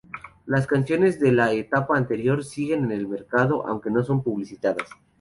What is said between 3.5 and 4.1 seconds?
aunque no